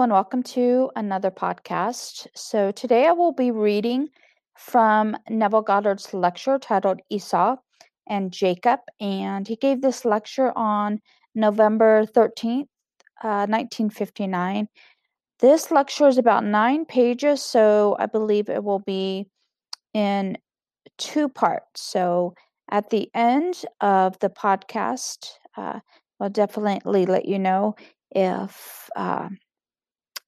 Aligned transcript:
And 0.00 0.12
welcome 0.12 0.42
to 0.44 0.90
another 0.96 1.30
podcast. 1.30 2.26
So, 2.34 2.70
today 2.70 3.06
I 3.06 3.12
will 3.12 3.32
be 3.32 3.50
reading 3.50 4.08
from 4.56 5.14
Neville 5.28 5.60
Goddard's 5.60 6.14
lecture 6.14 6.58
titled 6.58 7.00
Esau 7.10 7.56
and 8.08 8.32
Jacob. 8.32 8.80
And 8.98 9.46
he 9.46 9.56
gave 9.56 9.82
this 9.82 10.06
lecture 10.06 10.56
on 10.56 11.00
November 11.34 12.06
13th, 12.06 12.68
uh, 13.22 13.44
1959. 13.44 14.68
This 15.40 15.70
lecture 15.70 16.08
is 16.08 16.16
about 16.16 16.44
nine 16.44 16.86
pages, 16.86 17.42
so 17.42 17.94
I 17.98 18.06
believe 18.06 18.48
it 18.48 18.64
will 18.64 18.78
be 18.78 19.26
in 19.92 20.38
two 20.96 21.28
parts. 21.28 21.82
So, 21.82 22.32
at 22.70 22.88
the 22.88 23.10
end 23.14 23.66
of 23.82 24.18
the 24.20 24.30
podcast, 24.30 25.26
uh, 25.58 25.80
I'll 26.18 26.30
definitely 26.30 27.04
let 27.04 27.26
you 27.26 27.38
know 27.38 27.74
if 28.12 28.88
uh, 28.96 29.28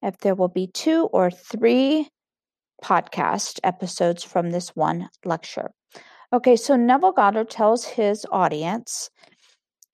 if 0.03 0.19
there 0.19 0.35
will 0.35 0.49
be 0.49 0.67
two 0.67 1.09
or 1.13 1.31
three 1.31 2.09
podcast 2.83 3.61
episodes 3.63 4.25
from 4.25 4.51
this 4.51 4.71
one 4.71 5.09
lecture. 5.25 5.71
Okay, 6.33 6.57
so 6.57 6.77
Neville 6.77 7.13
Goddard 7.13 7.51
tells 7.51 7.85
his 7.85 8.27
audience, 8.33 9.11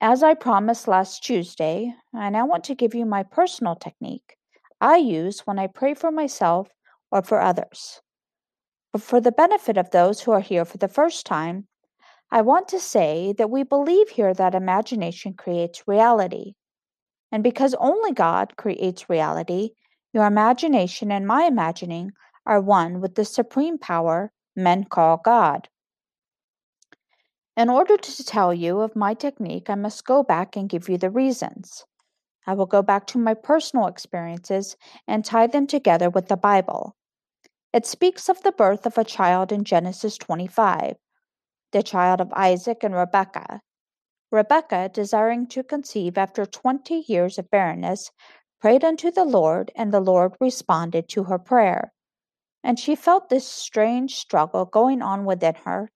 as 0.01 0.23
I 0.23 0.33
promised 0.33 0.87
last 0.87 1.23
Tuesday, 1.23 1.93
I 2.13 2.29
now 2.29 2.45
want 2.45 2.63
to 2.65 2.75
give 2.75 2.95
you 2.95 3.05
my 3.05 3.23
personal 3.23 3.75
technique 3.75 4.37
I 4.81 4.97
use 4.97 5.41
when 5.41 5.59
I 5.59 5.67
pray 5.67 5.93
for 5.93 6.11
myself 6.11 6.69
or 7.11 7.21
for 7.21 7.41
others. 7.41 8.01
But 8.93 9.01
for 9.01 9.19
the 9.19 9.31
benefit 9.31 9.77
of 9.77 9.91
those 9.91 10.21
who 10.21 10.31
are 10.31 10.39
here 10.39 10.65
for 10.65 10.77
the 10.77 10.87
first 10.87 11.25
time, 11.25 11.67
I 12.31 12.41
want 12.41 12.67
to 12.69 12.79
say 12.79 13.33
that 13.37 13.49
we 13.49 13.63
believe 13.63 14.09
here 14.09 14.33
that 14.33 14.55
imagination 14.55 15.33
creates 15.33 15.83
reality. 15.87 16.53
And 17.31 17.43
because 17.43 17.75
only 17.75 18.13
God 18.13 18.55
creates 18.55 19.09
reality, 19.09 19.71
your 20.13 20.25
imagination 20.25 21.11
and 21.11 21.27
my 21.27 21.43
imagining 21.43 22.11
are 22.45 22.61
one 22.61 22.99
with 22.99 23.15
the 23.15 23.25
supreme 23.25 23.77
power 23.77 24.31
men 24.55 24.83
call 24.83 25.17
God. 25.17 25.69
In 27.55 27.69
order 27.69 27.97
to 27.97 28.23
tell 28.23 28.53
you 28.53 28.79
of 28.79 28.95
my 28.95 29.13
technique, 29.13 29.69
I 29.69 29.75
must 29.75 30.05
go 30.05 30.23
back 30.23 30.55
and 30.55 30.69
give 30.69 30.87
you 30.87 30.97
the 30.97 31.09
reasons. 31.09 31.83
I 32.47 32.53
will 32.53 32.65
go 32.65 32.81
back 32.81 33.05
to 33.07 33.17
my 33.17 33.33
personal 33.33 33.87
experiences 33.87 34.75
and 35.07 35.23
tie 35.23 35.47
them 35.47 35.67
together 35.67 36.09
with 36.09 36.29
the 36.29 36.37
Bible. 36.37 36.95
It 37.73 37.85
speaks 37.85 38.29
of 38.29 38.41
the 38.41 38.51
birth 38.51 38.85
of 38.85 38.97
a 38.97 39.03
child 39.03 39.51
in 39.51 39.63
Genesis 39.63 40.17
25, 40.17 40.95
the 41.71 41.83
child 41.83 42.21
of 42.21 42.33
Isaac 42.33 42.83
and 42.83 42.95
Rebekah. 42.95 43.61
Rebekah, 44.31 44.89
desiring 44.93 45.47
to 45.47 45.63
conceive 45.63 46.17
after 46.17 46.45
twenty 46.45 47.03
years 47.07 47.37
of 47.37 47.49
barrenness, 47.49 48.11
prayed 48.59 48.83
unto 48.83 49.09
the 49.11 49.25
Lord, 49.25 49.71
and 49.75 49.93
the 49.93 49.99
Lord 49.99 50.35
responded 50.39 51.07
to 51.09 51.23
her 51.23 51.39
prayer. 51.39 51.93
And 52.63 52.79
she 52.79 52.95
felt 52.95 53.29
this 53.29 53.47
strange 53.47 54.15
struggle 54.15 54.65
going 54.65 55.01
on 55.01 55.25
within 55.25 55.55
her, 55.65 55.91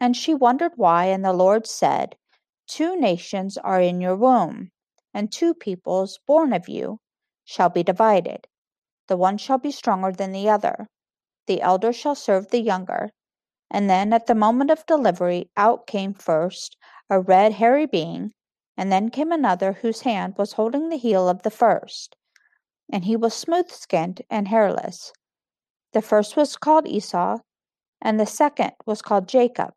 and 0.00 0.16
she 0.16 0.34
wondered 0.34 0.72
why, 0.76 1.06
and 1.06 1.24
the 1.24 1.32
Lord 1.32 1.66
said, 1.66 2.16
Two 2.66 2.98
nations 2.98 3.58
are 3.58 3.80
in 3.80 4.00
your 4.00 4.16
womb, 4.16 4.70
and 5.12 5.30
two 5.30 5.54
peoples 5.54 6.18
born 6.26 6.52
of 6.52 6.68
you 6.68 7.00
shall 7.44 7.68
be 7.68 7.82
divided. 7.82 8.46
The 9.08 9.16
one 9.16 9.38
shall 9.38 9.58
be 9.58 9.72
stronger 9.72 10.12
than 10.12 10.32
the 10.32 10.48
other. 10.48 10.86
The 11.46 11.62
elder 11.62 11.92
shall 11.92 12.14
serve 12.14 12.48
the 12.48 12.60
younger. 12.60 13.10
And 13.70 13.88
then 13.88 14.12
at 14.12 14.26
the 14.26 14.34
moment 14.34 14.70
of 14.70 14.86
delivery, 14.86 15.50
out 15.56 15.86
came 15.86 16.14
first 16.14 16.76
a 17.10 17.20
red, 17.20 17.54
hairy 17.54 17.86
being, 17.86 18.32
and 18.78 18.92
then 18.92 19.10
came 19.10 19.32
another 19.32 19.72
whose 19.72 20.02
hand 20.02 20.34
was 20.38 20.52
holding 20.52 20.88
the 20.88 20.96
heel 20.96 21.28
of 21.28 21.42
the 21.42 21.50
first, 21.50 22.14
and 22.90 23.04
he 23.04 23.16
was 23.16 23.34
smooth 23.34 23.68
skinned 23.68 24.22
and 24.30 24.46
hairless. 24.46 25.12
The 25.92 26.00
first 26.00 26.36
was 26.36 26.56
called 26.56 26.86
Esau, 26.86 27.38
and 28.00 28.20
the 28.20 28.24
second 28.24 28.70
was 28.86 29.02
called 29.02 29.28
Jacob. 29.28 29.74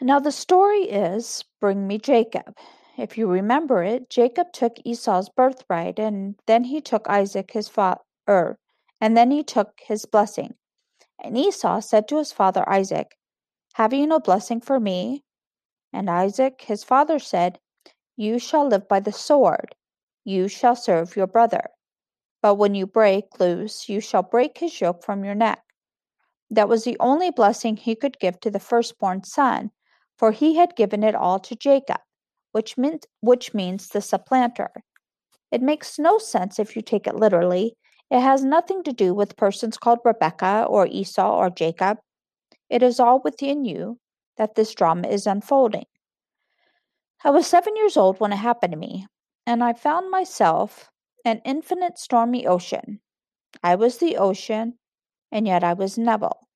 Now 0.00 0.20
the 0.20 0.30
story 0.30 0.82
is 0.82 1.44
Bring 1.60 1.88
me 1.88 1.98
Jacob. 1.98 2.56
If 2.96 3.18
you 3.18 3.26
remember 3.26 3.82
it, 3.82 4.08
Jacob 4.08 4.52
took 4.52 4.76
Esau's 4.84 5.28
birthright, 5.28 5.98
and 5.98 6.36
then 6.46 6.62
he 6.62 6.80
took 6.80 7.08
Isaac 7.08 7.50
his 7.50 7.68
father, 7.68 8.58
and 9.00 9.16
then 9.16 9.32
he 9.32 9.42
took 9.42 9.80
his 9.84 10.06
blessing. 10.06 10.54
And 11.18 11.36
Esau 11.36 11.80
said 11.80 12.06
to 12.06 12.18
his 12.18 12.30
father 12.30 12.66
Isaac, 12.68 13.16
Have 13.74 13.92
you 13.92 14.06
no 14.06 14.20
blessing 14.20 14.60
for 14.60 14.78
me? 14.78 15.24
And 15.92 16.10
Isaac 16.10 16.62
his 16.62 16.84
father 16.84 17.18
said, 17.18 17.58
You 18.16 18.38
shall 18.38 18.68
live 18.68 18.88
by 18.88 19.00
the 19.00 19.12
sword, 19.12 19.74
you 20.24 20.48
shall 20.48 20.76
serve 20.76 21.16
your 21.16 21.26
brother. 21.26 21.70
But 22.42 22.56
when 22.56 22.74
you 22.74 22.86
break 22.86 23.40
loose, 23.40 23.88
you 23.88 24.00
shall 24.00 24.22
break 24.22 24.58
his 24.58 24.80
yoke 24.80 25.02
from 25.02 25.24
your 25.24 25.34
neck. 25.34 25.62
That 26.50 26.68
was 26.68 26.84
the 26.84 26.96
only 27.00 27.30
blessing 27.30 27.76
he 27.76 27.96
could 27.96 28.18
give 28.18 28.38
to 28.40 28.50
the 28.50 28.60
firstborn 28.60 29.24
son, 29.24 29.70
for 30.16 30.32
he 30.32 30.56
had 30.56 30.76
given 30.76 31.02
it 31.02 31.14
all 31.14 31.38
to 31.40 31.56
Jacob, 31.56 32.00
which, 32.52 32.78
meant, 32.78 33.06
which 33.20 33.54
means 33.54 33.88
the 33.88 34.00
supplanter. 34.00 34.70
It 35.50 35.62
makes 35.62 35.98
no 35.98 36.18
sense 36.18 36.58
if 36.58 36.76
you 36.76 36.82
take 36.82 37.06
it 37.06 37.16
literally. 37.16 37.76
It 38.10 38.20
has 38.20 38.44
nothing 38.44 38.82
to 38.84 38.92
do 38.92 39.14
with 39.14 39.36
persons 39.36 39.76
called 39.76 40.00
Rebecca 40.04 40.66
or 40.68 40.86
Esau 40.86 41.36
or 41.36 41.50
Jacob. 41.50 41.98
It 42.70 42.82
is 42.82 43.00
all 43.00 43.20
within 43.22 43.64
you 43.64 43.98
that 44.36 44.54
this 44.54 44.74
drama 44.74 45.08
is 45.08 45.26
unfolding. 45.26 45.86
I 47.24 47.30
was 47.30 47.46
seven 47.46 47.76
years 47.76 47.96
old 47.96 48.20
when 48.20 48.32
it 48.32 48.36
happened 48.36 48.72
to 48.72 48.78
me, 48.78 49.06
and 49.46 49.64
I 49.64 49.72
found 49.72 50.10
myself 50.10 50.90
an 51.24 51.40
infinite 51.44 51.98
stormy 51.98 52.46
ocean. 52.46 53.00
I 53.62 53.74
was 53.74 53.98
the 53.98 54.16
ocean, 54.16 54.74
and 55.32 55.46
yet 55.46 55.64
I 55.64 55.72
was 55.72 55.98
Neville. 55.98 56.46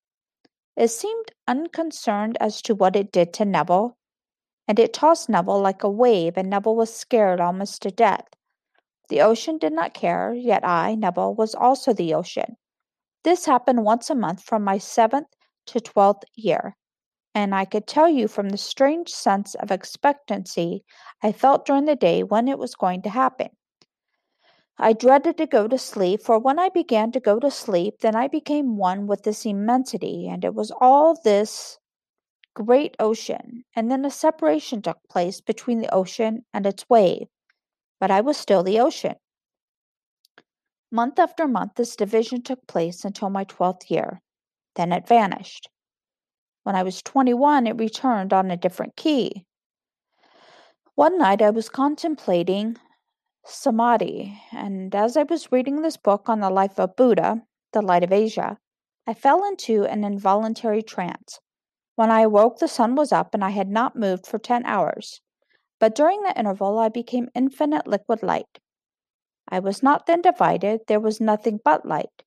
It 0.76 0.88
seemed 0.88 1.32
unconcerned 1.48 2.36
as 2.41 2.62
to 2.62 2.74
what 2.74 2.96
it 2.96 3.10
did 3.12 3.32
to 3.34 3.44
Neville, 3.44 3.97
and 4.68 4.78
it 4.78 4.92
tossed 4.92 5.28
Neville 5.28 5.60
like 5.60 5.82
a 5.82 5.91
wave, 5.91 6.36
and 6.36 6.48
Neville 6.48 6.76
was 6.76 6.94
scared 6.94 7.41
almost 7.41 7.82
to 7.82 7.91
death. 7.91 8.26
The 9.08 9.22
ocean 9.22 9.58
did 9.58 9.72
not 9.72 9.94
care, 9.94 10.32
yet 10.32 10.64
I, 10.64 10.94
Neville, 10.94 11.34
was 11.34 11.54
also 11.54 11.92
the 11.92 12.14
ocean. 12.14 12.56
This 13.24 13.44
happened 13.44 13.84
once 13.84 14.08
a 14.08 14.14
month 14.14 14.42
from 14.44 14.62
my 14.62 14.78
seventh 14.78 15.26
to 15.66 15.80
twelfth 15.80 16.24
year, 16.36 16.76
and 17.34 17.54
I 17.54 17.64
could 17.64 17.86
tell 17.86 18.08
you 18.08 18.28
from 18.28 18.48
the 18.48 18.58
strange 18.58 19.08
sense 19.10 19.54
of 19.54 19.70
expectancy 19.70 20.84
I 21.22 21.32
felt 21.32 21.66
during 21.66 21.84
the 21.84 21.96
day 21.96 22.22
when 22.22 22.48
it 22.48 22.58
was 22.58 22.74
going 22.74 23.02
to 23.02 23.10
happen. 23.10 23.48
I 24.78 24.92
dreaded 24.92 25.36
to 25.38 25.46
go 25.46 25.68
to 25.68 25.78
sleep, 25.78 26.22
for 26.22 26.38
when 26.38 26.58
I 26.58 26.70
began 26.70 27.12
to 27.12 27.20
go 27.20 27.38
to 27.38 27.50
sleep, 27.50 28.00
then 28.00 28.16
I 28.16 28.28
became 28.28 28.76
one 28.76 29.06
with 29.06 29.24
this 29.24 29.44
immensity, 29.44 30.28
and 30.28 30.44
it 30.44 30.54
was 30.54 30.72
all 30.80 31.20
this 31.22 31.78
great 32.54 32.96
ocean, 32.98 33.64
and 33.76 33.91
then 33.91 34.04
a 34.04 34.10
separation 34.10 34.82
took 34.82 34.98
place 35.10 35.41
between 35.41 35.80
the 35.80 35.94
ocean 35.94 36.44
and 36.54 36.66
its 36.66 36.84
wave 36.88 37.28
but 38.00 38.10
I 38.10 38.22
was 38.22 38.36
still 38.36 38.62
the 38.62 38.80
ocean. 38.80 39.14
Month 40.91 41.20
after 41.20 41.47
month, 41.47 41.74
this 41.76 41.94
division 41.94 42.42
took 42.42 42.66
place 42.66 43.04
until 43.04 43.30
my 43.30 43.44
12th 43.44 43.91
year. 43.91 44.20
Then 44.74 44.91
it 44.91 45.06
vanished. 45.06 45.68
When 46.62 46.76
I 46.76 46.82
was 46.82 47.03
21, 47.03 47.66
it 47.66 47.78
returned 47.78 48.32
on 48.32 48.50
a 48.50 48.56
different 48.56 48.97
key. 48.97 49.47
One 50.94 51.16
night 51.16 51.41
I 51.41 51.50
was 51.50 51.69
contemplating 51.69 52.76
Samadhi, 53.47 54.38
and 54.53 54.95
as 54.95 55.16
I 55.16 55.22
was 55.22 55.51
reading 55.51 55.80
this 55.80 55.97
book 55.97 56.28
on 56.28 56.41
the 56.41 56.51
life 56.51 56.78
of 56.78 56.97
Buddha, 56.97 57.42
the 57.72 57.80
light 57.80 58.04
of 58.04 58.12
Asia, 58.12 58.59
I 59.07 59.15
fell 59.15 59.45
into 59.45 59.84
an 59.84 60.04
involuntary 60.04 60.83
trance. 60.83 61.41
When 61.97 62.10
I 62.10 62.21
awoke, 62.21 62.59
the 62.59 62.68
sun 62.68 62.95
was 62.95 63.13
up, 63.13 63.34
and 63.34 63.42
I 63.42 63.51
had 63.51 63.68
not 63.68 63.97
moved 63.97 64.27
for 64.27 64.39
10 64.39 64.66
hours. 64.66 65.22
But 65.78 65.95
during 65.95 66.22
the 66.22 66.39
interval 66.39 66.78
I 66.78 66.91
became 66.91 67.30
infinite 67.34 67.86
liquid 67.86 68.22
light. 68.22 68.59
I 69.48 69.59
was 69.59 69.83
not 69.83 70.06
then 70.06 70.21
divided, 70.21 70.83
there 70.86 71.01
was 71.01 71.21
nothing 71.21 71.60
but 71.65 71.86
light. 71.86 72.22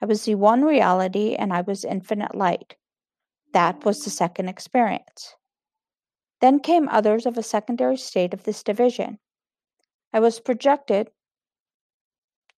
I 0.00 0.06
was 0.06 0.24
the 0.24 0.36
one 0.36 0.64
reality 0.64 1.34
and 1.34 1.52
I 1.52 1.62
was 1.62 1.84
infinite 1.84 2.34
light. 2.36 2.76
That 3.52 3.84
was 3.84 4.04
the 4.04 4.10
second 4.10 4.48
experience. 4.48 5.34
Then 6.40 6.60
came 6.60 6.88
others 6.88 7.26
of 7.26 7.36
a 7.36 7.42
secondary 7.42 7.96
state 7.96 8.34
of 8.34 8.44
this 8.44 8.62
division. 8.62 9.18
I 10.12 10.20
was 10.20 10.40
projected 10.40 11.10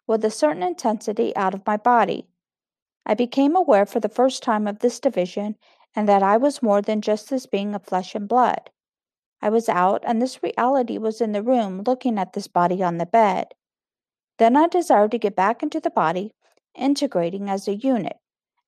with 0.06 0.24
a 0.24 0.30
certain 0.30 0.62
intensity 0.62 1.34
out 1.36 1.54
of 1.54 1.66
my 1.66 1.76
body. 1.76 2.26
I 3.06 3.14
became 3.14 3.56
aware 3.56 3.86
for 3.86 4.00
the 4.00 4.08
first 4.08 4.42
time 4.42 4.66
of 4.66 4.80
this 4.80 5.00
division 5.00 5.56
and 5.96 6.08
that 6.08 6.22
I 6.22 6.36
was 6.36 6.62
more 6.62 6.82
than 6.82 7.00
just 7.00 7.30
this 7.30 7.46
being 7.46 7.74
of 7.74 7.84
flesh 7.84 8.14
and 8.14 8.28
blood. 8.28 8.70
I 9.42 9.48
was 9.48 9.68
out, 9.68 10.04
and 10.06 10.20
this 10.20 10.42
reality 10.42 10.98
was 10.98 11.20
in 11.20 11.32
the 11.32 11.42
room 11.42 11.82
looking 11.86 12.18
at 12.18 12.34
this 12.34 12.46
body 12.46 12.82
on 12.82 12.98
the 12.98 13.06
bed. 13.06 13.54
Then 14.38 14.56
I 14.56 14.68
desired 14.68 15.12
to 15.12 15.18
get 15.18 15.34
back 15.34 15.62
into 15.62 15.80
the 15.80 15.90
body, 15.90 16.34
integrating 16.74 17.48
as 17.48 17.66
a 17.66 17.74
unit, 17.74 18.18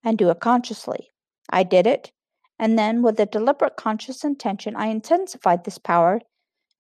and 0.03 0.17
do 0.17 0.31
it 0.31 0.41
consciously. 0.41 1.12
I 1.51 1.63
did 1.63 1.87
it, 1.87 2.13
and 2.59 2.79
then 2.79 3.03
with 3.03 3.19
a 3.19 3.27
deliberate 3.27 3.77
conscious 3.77 4.25
intention, 4.25 4.77
I 4.77 4.87
intensified 4.87 5.65
this 5.65 5.79
power, 5.79 6.21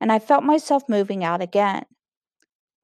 and 0.00 0.12
I 0.12 0.18
felt 0.18 0.44
myself 0.44 0.88
moving 0.88 1.24
out 1.24 1.42
again. 1.42 1.84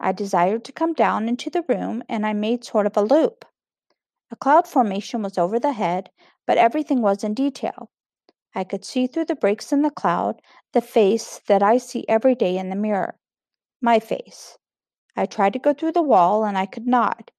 I 0.00 0.12
desired 0.12 0.64
to 0.64 0.72
come 0.72 0.94
down 0.94 1.28
into 1.28 1.50
the 1.50 1.64
room, 1.68 2.02
and 2.08 2.24
I 2.26 2.32
made 2.32 2.64
sort 2.64 2.86
of 2.86 2.96
a 2.96 3.02
loop. 3.02 3.44
A 4.30 4.36
cloud 4.36 4.68
formation 4.68 5.22
was 5.22 5.38
over 5.38 5.58
the 5.58 5.72
head, 5.72 6.10
but 6.46 6.58
everything 6.58 7.02
was 7.02 7.24
in 7.24 7.34
detail. 7.34 7.90
I 8.54 8.64
could 8.64 8.84
see 8.84 9.06
through 9.06 9.26
the 9.26 9.36
breaks 9.36 9.72
in 9.72 9.82
the 9.82 9.90
cloud 9.90 10.40
the 10.72 10.80
face 10.80 11.40
that 11.46 11.62
I 11.62 11.78
see 11.78 12.04
every 12.08 12.34
day 12.34 12.56
in 12.58 12.70
the 12.70 12.76
mirror. 12.76 13.18
My 13.80 13.98
face. 13.98 14.58
I 15.16 15.26
tried 15.26 15.52
to 15.54 15.58
go 15.58 15.72
through 15.72 15.92
the 15.92 16.02
wall, 16.02 16.44
and 16.44 16.58
I 16.58 16.66
could 16.66 16.86
not. 16.86 17.30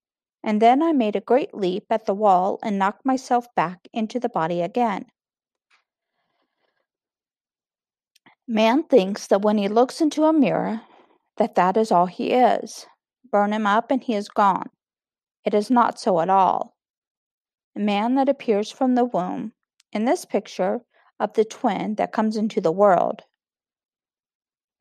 And 0.44 0.62
then 0.62 0.81
I 0.81 0.94
made 0.94 1.15
a 1.15 1.21
great 1.21 1.53
leap 1.53 1.86
at 1.89 2.06
the 2.06 2.13
wall 2.13 2.59
and 2.63 2.80
knocked 2.80 3.06
myself 3.06 3.47
back 3.56 3.88
into 3.94 4.19
the 4.19 4.30
body 4.30 4.62
again. 4.62 5.06
Man 8.47 8.83
thinks 8.83 9.27
that 9.27 9.41
when 9.41 9.57
he 9.57 9.68
looks 9.68 10.01
into 10.01 10.24
a 10.24 10.33
mirror, 10.33 10.81
that 11.38 11.56
that 11.56 11.77
is 11.77 11.91
all 11.91 12.07
he 12.07 12.31
is. 12.31 12.88
Burn 13.31 13.53
him 13.53 13.68
up 13.68 13.91
and 13.91 14.03
he 14.03 14.15
is 14.15 14.27
gone. 14.27 14.69
It 15.45 15.53
is 15.53 15.69
not 15.69 16.00
so 16.00 16.19
at 16.19 16.30
all. 16.30 16.75
A 17.75 17.80
man 17.80 18.15
that 18.15 18.27
appears 18.27 18.71
from 18.71 18.95
the 18.95 19.06
womb, 19.06 19.53
in 19.91 20.06
this 20.06 20.25
picture 20.25 20.81
of 21.19 21.33
the 21.33 21.45
twin 21.45 21.95
that 21.95 22.12
comes 22.12 22.38
into 22.38 22.59
the 22.59 22.71
world. 22.71 23.21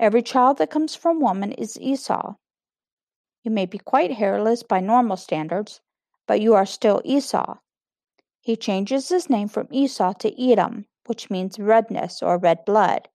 Every 0.01 0.23
child 0.23 0.59
that 0.59 0.71
comes 0.71 0.95
from 0.95 1.21
woman 1.21 1.53
is 1.53 1.79
Esau. 1.81 2.35
You 3.43 3.51
may 3.51 3.67
be 3.67 3.79
quite 3.79 4.13
hairless 4.13 4.63
by 4.63 4.81
normal 4.81 5.17
standards, 5.17 5.81
but 6.27 6.41
you 6.41 6.55
are 6.55 6.67
still 6.67 7.01
Esau. 7.05 7.59
He 8.41 8.57
changes 8.57 9.09
his 9.09 9.31
name 9.31 9.49
from 9.49 9.69
Esau 9.71 10.13
to 10.15 10.43
Edom, 10.43 10.87
which 11.07 11.31
means 11.31 11.59
redness 11.59 12.23
or 12.23 12.39
red 12.39 12.65
blood. 12.65 13.09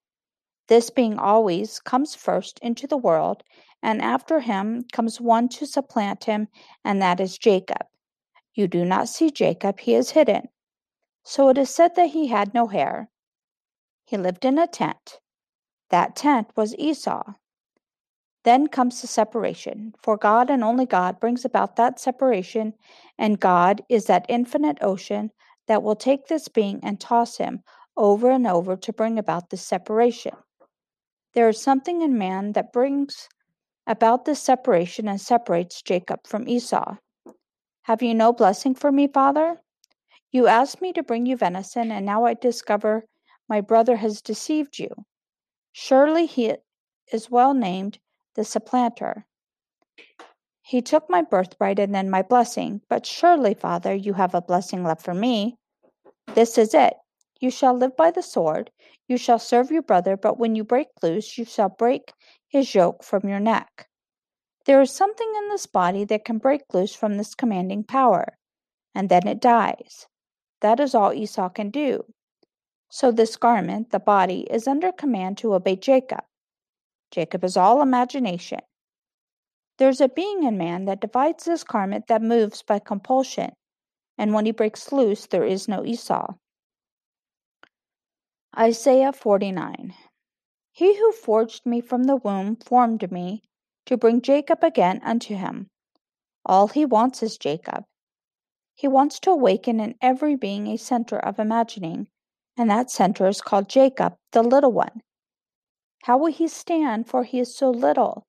This 0.67 0.89
being 0.89 1.19
always 1.19 1.79
comes 1.79 2.15
first 2.15 2.57
into 2.59 2.87
the 2.87 2.97
world, 2.97 3.43
and 3.81 4.01
after 4.01 4.39
him 4.39 4.85
comes 4.93 5.19
one 5.19 5.49
to 5.49 5.65
supplant 5.65 6.23
him, 6.23 6.47
and 6.83 7.01
that 7.01 7.19
is 7.19 7.37
Jacob. 7.37 7.85
You 8.53 8.67
do 8.67 8.85
not 8.85 9.09
see 9.09 9.29
Jacob, 9.29 9.79
he 9.79 9.93
is 9.93 10.11
hidden. 10.11 10.47
So 11.23 11.49
it 11.49 11.57
is 11.57 11.69
said 11.69 11.95
that 11.95 12.11
he 12.11 12.27
had 12.27 12.53
no 12.53 12.67
hair. 12.67 13.09
He 14.05 14.17
lived 14.17 14.45
in 14.45 14.57
a 14.57 14.67
tent. 14.67 15.19
That 15.89 16.15
tent 16.15 16.49
was 16.55 16.75
Esau. 16.77 17.33
Then 18.43 18.67
comes 18.67 19.01
the 19.01 19.07
separation, 19.07 19.93
for 20.01 20.17
God 20.17 20.49
and 20.49 20.63
only 20.63 20.85
God 20.85 21.19
brings 21.19 21.45
about 21.45 21.77
that 21.77 21.99
separation, 21.99 22.73
and 23.17 23.39
God 23.39 23.81
is 23.87 24.05
that 24.05 24.25
infinite 24.27 24.77
ocean 24.81 25.31
that 25.67 25.81
will 25.81 25.95
take 25.95 26.27
this 26.27 26.49
being 26.49 26.79
and 26.83 26.99
toss 26.99 27.37
him 27.37 27.63
over 27.95 28.29
and 28.29 28.45
over 28.45 28.75
to 28.75 28.91
bring 28.93 29.17
about 29.17 29.49
this 29.49 29.61
separation. 29.61 30.33
There 31.33 31.47
is 31.47 31.61
something 31.61 32.01
in 32.01 32.17
man 32.17 32.51
that 32.51 32.73
brings 32.73 33.29
about 33.87 34.25
this 34.25 34.41
separation 34.41 35.07
and 35.07 35.19
separates 35.19 35.81
Jacob 35.81 36.27
from 36.27 36.47
Esau. 36.47 36.97
Have 37.83 38.01
you 38.01 38.13
no 38.13 38.33
blessing 38.33 38.75
for 38.75 38.91
me, 38.91 39.07
father? 39.07 39.61
You 40.31 40.47
asked 40.47 40.81
me 40.81 40.93
to 40.93 41.03
bring 41.03 41.25
you 41.25 41.37
venison, 41.37 41.91
and 41.91 42.05
now 42.05 42.25
I 42.25 42.33
discover 42.33 43.05
my 43.47 43.61
brother 43.61 43.95
has 43.97 44.21
deceived 44.21 44.79
you. 44.79 44.89
Surely 45.71 46.25
he 46.25 46.55
is 47.11 47.29
well 47.29 47.53
named 47.53 47.99
the 48.35 48.43
supplanter. 48.43 49.25
He 50.61 50.81
took 50.81 51.09
my 51.09 51.21
birthright 51.21 51.79
and 51.79 51.93
then 51.93 52.09
my 52.09 52.21
blessing, 52.21 52.81
but 52.89 53.05
surely, 53.05 53.53
father, 53.53 53.93
you 53.93 54.13
have 54.13 54.33
a 54.33 54.41
blessing 54.41 54.83
left 54.83 55.01
for 55.03 55.13
me. 55.13 55.57
This 56.35 56.57
is 56.57 56.73
it. 56.73 56.93
You 57.39 57.51
shall 57.51 57.73
live 57.73 57.97
by 57.97 58.11
the 58.11 58.23
sword, 58.23 58.71
you 59.07 59.17
shall 59.17 59.39
serve 59.39 59.69
your 59.69 59.81
brother, 59.81 60.15
but 60.15 60.39
when 60.39 60.55
you 60.55 60.63
break 60.63 60.87
loose, 61.01 61.37
you 61.37 61.43
shall 61.43 61.69
break 61.69 62.13
his 62.47 62.73
yoke 62.73 63.03
from 63.03 63.27
your 63.27 63.41
neck. 63.41 63.89
There 64.65 64.81
is 64.81 64.91
something 64.91 65.29
in 65.37 65.49
this 65.49 65.65
body 65.65 66.05
that 66.05 66.23
can 66.23 66.37
break 66.37 66.61
loose 66.73 66.95
from 66.95 67.17
this 67.17 67.35
commanding 67.35 67.83
power, 67.83 68.37
and 68.95 69.09
then 69.09 69.27
it 69.27 69.41
dies. 69.41 70.07
That 70.61 70.79
is 70.79 70.95
all 70.95 71.11
Esau 71.11 71.49
can 71.49 71.69
do. 71.69 72.05
So 72.89 73.11
this 73.11 73.35
garment, 73.35 73.89
the 73.89 73.99
body, 73.99 74.47
is 74.49 74.67
under 74.67 74.93
command 74.93 75.37
to 75.39 75.53
obey 75.53 75.75
Jacob. 75.75 76.23
Jacob 77.13 77.43
is 77.43 77.55
all 77.55 77.83
imagination. 77.83 78.59
There's 79.77 80.01
a 80.01 80.09
being 80.09 80.41
in 80.41 80.57
man 80.57 80.85
that 80.85 80.99
divides 80.99 81.45
this 81.45 81.63
garment 81.63 82.07
that 82.07 82.23
moves 82.23 82.63
by 82.63 82.79
compulsion, 82.79 83.51
and 84.17 84.33
when 84.33 84.47
he 84.47 84.51
breaks 84.51 84.91
loose, 84.91 85.27
there 85.27 85.43
is 85.43 85.67
no 85.67 85.85
Esau. 85.85 86.33
Isaiah 88.57 89.13
49 89.13 89.93
He 90.71 90.97
who 90.97 91.11
forged 91.11 91.67
me 91.67 91.81
from 91.81 92.05
the 92.05 92.15
womb 92.15 92.55
formed 92.55 93.11
me 93.11 93.43
to 93.85 93.95
bring 93.95 94.19
Jacob 94.19 94.63
again 94.63 94.99
unto 95.03 95.35
him. 95.35 95.69
All 96.47 96.67
he 96.67 96.83
wants 96.83 97.21
is 97.21 97.37
Jacob. 97.37 97.83
He 98.73 98.87
wants 98.87 99.19
to 99.19 99.29
awaken 99.29 99.79
in 99.79 99.99
every 100.01 100.35
being 100.35 100.65
a 100.65 100.77
center 100.77 101.19
of 101.19 101.37
imagining, 101.37 102.07
and 102.57 102.71
that 102.71 102.89
center 102.89 103.27
is 103.27 103.39
called 103.39 103.69
Jacob, 103.69 104.15
the 104.31 104.41
little 104.41 104.71
one. 104.71 105.03
How 106.03 106.17
will 106.17 106.31
he 106.31 106.49
stand, 106.49 107.07
for 107.07 107.23
he 107.23 107.39
is 107.39 107.55
so 107.55 107.69
little? 107.69 108.27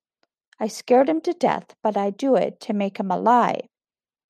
I 0.61 0.67
scared 0.67 1.09
him 1.09 1.19
to 1.21 1.33
death, 1.33 1.75
but 1.83 1.97
I 1.97 2.09
do 2.09 2.35
it 2.35 2.61
to 2.61 2.73
make 2.73 2.97
him 2.97 3.11
alive, 3.11 3.67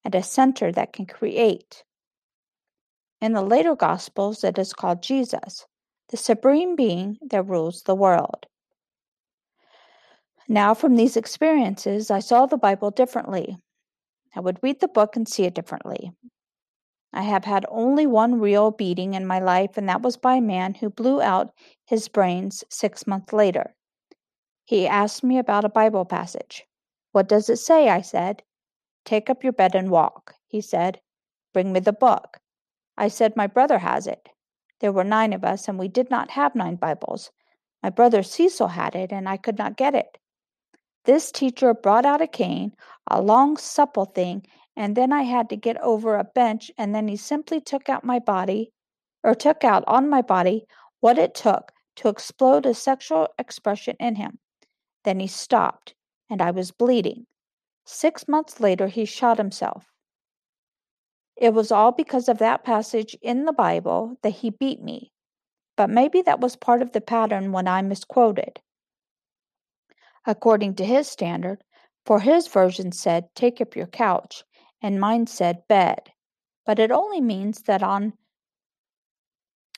and 0.03 0.15
a 0.15 0.24
center 0.24 0.71
that 0.71 0.94
can 0.94 1.06
create. 1.06 1.83
In 3.21 3.33
the 3.33 3.44
later 3.44 3.75
Gospels, 3.75 4.44
it 4.44 4.57
is 4.57 4.74
called 4.74 5.03
Jesus 5.03 5.65
the 6.09 6.18
supreme 6.18 6.75
being 6.75 7.18
that 7.21 7.44
rules 7.44 7.83
the 7.83 7.95
world. 7.95 8.47
Now, 10.47 10.74
from 10.74 10.95
these 10.95 11.18
experiences, 11.18 12.09
I 12.09 12.19
saw 12.19 12.45
the 12.45 12.57
Bible 12.57 12.92
differently. 12.92 13.57
I 14.36 14.39
would 14.39 14.59
read 14.63 14.80
the 14.80 14.88
book 14.88 15.15
and 15.15 15.27
see 15.27 15.44
it 15.44 15.53
differently. 15.56 16.12
I 17.15 17.21
have 17.21 17.45
had 17.45 17.65
only 17.69 18.06
one 18.06 18.41
real 18.41 18.71
beating 18.71 19.13
in 19.13 19.25
my 19.25 19.39
life, 19.39 19.77
and 19.77 19.88
that 19.88 20.01
was 20.01 20.17
by 20.17 20.35
a 20.35 20.41
man 20.41 20.73
who 20.73 20.89
blew 20.89 21.21
out 21.21 21.53
his 21.85 22.09
brains 22.09 22.65
six 22.69 23.07
months 23.07 23.31
later. 23.31 23.73
He 24.65 24.85
asked 24.85 25.23
me 25.23 25.38
about 25.38 25.63
a 25.63 25.69
Bible 25.69 26.03
passage. 26.03 26.65
What 27.13 27.29
does 27.29 27.50
it 27.50 27.57
say? 27.57 27.88
I 27.88 28.01
said. 28.01 28.44
Take 29.06 29.30
up 29.30 29.45
your 29.45 29.54
bed 29.54 29.75
and 29.75 29.90
walk. 29.90 30.35
He 30.45 30.59
said, 30.59 30.99
Bring 31.54 31.71
me 31.71 31.80
the 31.80 31.94
book. 31.94 32.37
I 32.97 33.07
said, 33.07 33.37
My 33.37 33.47
brother 33.47 33.78
has 33.78 34.07
it. 34.07 34.28
There 34.81 34.92
were 34.92 35.06
nine 35.06 35.31
of 35.31 35.45
us, 35.45 35.69
and 35.69 35.80
we 35.80 35.87
did 35.87 36.09
not 36.09 36.31
have 36.31 36.54
nine 36.54 36.75
Bibles. 36.75 37.31
My 37.81 37.92
brother 37.92 38.23
Cecil 38.23 38.68
had 38.68 38.94
it, 38.94 39.13
and 39.13 39.30
I 39.30 39.37
could 39.37 39.57
not 39.57 39.78
get 39.78 39.95
it. 39.95 40.18
This 41.06 41.31
teacher 41.31 41.73
brought 41.73 42.06
out 42.06 42.21
a 42.21 42.28
cane, 42.28 42.75
a 43.09 43.21
long, 43.21 43.56
supple 43.56 44.06
thing, 44.06 44.45
and 44.75 44.95
then 44.95 45.11
I 45.11 45.23
had 45.23 45.49
to 45.49 45.55
get 45.55 45.81
over 45.81 46.15
a 46.15 46.23
bench, 46.23 46.71
and 46.77 46.94
then 46.94 47.07
he 47.07 47.15
simply 47.15 47.61
took 47.61 47.89
out 47.89 48.03
my 48.03 48.19
body, 48.19 48.71
or 49.23 49.33
took 49.33 49.63
out 49.63 49.83
on 49.87 50.09
my 50.09 50.21
body 50.21 50.65
what 50.99 51.17
it 51.17 51.33
took 51.33 51.71
to 51.95 52.09
explode 52.09 52.65
a 52.65 52.73
sexual 52.73 53.27
expression 53.39 53.95
in 53.99 54.15
him. 54.15 54.39
Then 55.03 55.19
he 55.19 55.27
stopped, 55.27 55.94
and 56.29 56.41
I 56.41 56.51
was 56.51 56.71
bleeding. 56.71 57.25
Six 57.85 58.27
months 58.27 58.59
later, 58.59 58.87
he 58.87 59.05
shot 59.05 59.37
himself. 59.37 59.91
It 61.37 61.53
was 61.53 61.71
all 61.71 61.91
because 61.91 62.29
of 62.29 62.37
that 62.39 62.63
passage 62.63 63.15
in 63.21 63.45
the 63.45 63.53
Bible 63.53 64.17
that 64.23 64.31
he 64.31 64.49
beat 64.49 64.81
me, 64.81 65.11
but 65.75 65.89
maybe 65.89 66.21
that 66.21 66.39
was 66.39 66.55
part 66.55 66.81
of 66.81 66.94
the 66.94 67.01
pattern 67.01 67.51
when 67.51 67.67
I 67.67 67.81
misquoted. 67.81 68.61
According 70.25 70.75
to 70.75 70.85
his 70.85 71.07
standard, 71.07 71.63
for 72.05 72.19
his 72.21 72.47
version 72.47 72.91
said, 72.91 73.29
Take 73.35 73.61
up 73.61 73.75
your 73.75 73.87
couch, 73.87 74.44
and 74.85 74.99
mine 74.99 75.25
said, 75.25 75.68
Bed, 75.68 76.11
but 76.63 76.77
it 76.77 76.92
only 76.92 77.19
means 77.19 77.63
that 77.63 77.81
on 77.81 78.13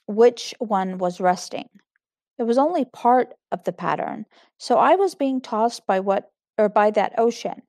which 0.06 0.54
one 0.60 0.98
was 0.98 1.22
resting. 1.22 1.70
It 2.38 2.44
was 2.44 2.58
only 2.58 2.84
part 2.84 3.34
of 3.54 3.64
the 3.64 3.72
pattern, 3.72 4.26
so 4.58 4.78
I 4.78 4.96
was 4.96 5.16
being 5.16 5.40
tossed 5.40 5.88
by 5.88 6.02
what 6.02 6.32
or 6.58 6.68
by 6.68 6.92
that 6.92 7.18
ocean, 7.18 7.62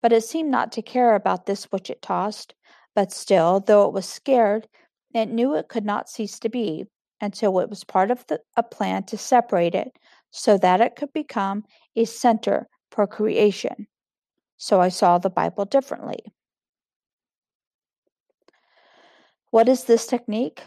but 0.00 0.14
it 0.14 0.24
seemed 0.24 0.50
not 0.50 0.72
to 0.72 0.80
care 0.80 1.14
about 1.14 1.44
this 1.44 1.64
which 1.64 1.90
it 1.90 2.00
tossed, 2.00 2.54
but 2.94 3.12
still, 3.12 3.60
though 3.60 3.86
it 3.86 3.92
was 3.92 4.08
scared, 4.08 4.66
it 5.12 5.28
knew 5.28 5.54
it 5.54 5.68
could 5.68 5.84
not 5.84 6.08
cease 6.08 6.38
to 6.38 6.48
be 6.48 6.86
until 7.20 7.58
it 7.58 7.68
was 7.68 7.84
part 7.84 8.10
of 8.10 8.26
the, 8.28 8.40
a 8.56 8.62
plan 8.62 9.02
to 9.02 9.18
separate 9.18 9.74
it 9.74 9.98
so 10.30 10.56
that 10.56 10.80
it 10.80 10.96
could 10.96 11.12
become 11.12 11.64
a 11.96 12.06
center 12.06 12.66
for 12.90 13.06
creation. 13.06 13.86
So 14.56 14.80
I 14.80 14.88
saw 14.88 15.18
the 15.18 15.28
Bible 15.28 15.66
differently. 15.66 16.32
What 19.50 19.68
is 19.68 19.84
this 19.84 20.06
technique? 20.06 20.62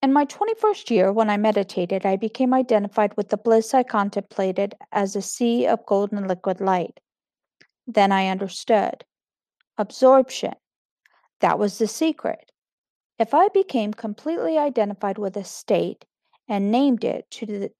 In 0.00 0.12
my 0.12 0.24
21st 0.24 0.90
year, 0.90 1.12
when 1.12 1.28
I 1.28 1.36
meditated, 1.36 2.06
I 2.06 2.14
became 2.14 2.54
identified 2.54 3.16
with 3.16 3.30
the 3.30 3.36
bliss 3.36 3.74
I 3.74 3.82
contemplated 3.82 4.76
as 4.92 5.16
a 5.16 5.22
sea 5.22 5.66
of 5.66 5.84
golden 5.86 6.28
liquid 6.28 6.60
light. 6.60 7.00
Then 7.88 8.12
I 8.12 8.28
understood. 8.28 9.04
Absorption 9.78 10.54
that 11.40 11.58
was 11.58 11.78
the 11.78 11.88
secret. 11.88 12.52
If 13.18 13.34
I 13.34 13.48
became 13.48 13.92
completely 13.92 14.58
identified 14.58 15.18
with 15.18 15.36
a 15.36 15.44
state 15.44 16.04
and 16.48 16.70
named 16.70 17.04
it 17.04 17.30
to 17.32 17.46
the, 17.46 17.70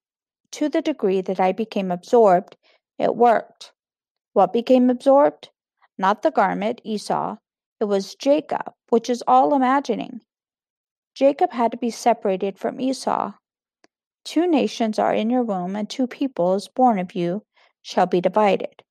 to 0.51 0.67
the 0.67 0.81
degree 0.81 1.21
that 1.21 1.39
I 1.39 1.51
became 1.53 1.91
absorbed, 1.91 2.57
it 2.99 3.15
worked. 3.15 3.71
What 4.33 4.51
became 4.51 4.89
absorbed? 4.89 5.49
Not 5.97 6.23
the 6.23 6.31
garment, 6.31 6.81
Esau. 6.83 7.37
It 7.79 7.85
was 7.85 8.15
Jacob, 8.15 8.73
which 8.89 9.09
is 9.09 9.23
all 9.27 9.55
imagining. 9.55 10.21
Jacob 11.15 11.51
had 11.51 11.71
to 11.71 11.77
be 11.77 11.89
separated 11.89 12.59
from 12.59 12.79
Esau. 12.79 13.31
Two 14.25 14.45
nations 14.45 14.99
are 14.99 15.13
in 15.13 15.29
your 15.29 15.43
womb, 15.43 15.75
and 15.75 15.89
two 15.89 16.07
peoples 16.07 16.67
born 16.67 16.99
of 16.99 17.15
you 17.15 17.43
shall 17.81 18.05
be 18.05 18.19
divided. 18.19 18.83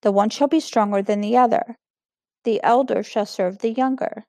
The 0.00 0.10
one 0.10 0.30
shall 0.30 0.48
be 0.48 0.60
stronger 0.60 1.02
than 1.02 1.20
the 1.20 1.36
other. 1.36 1.76
The 2.44 2.62
elder 2.62 3.02
shall 3.02 3.26
serve 3.26 3.58
the 3.58 3.72
younger. 3.72 4.24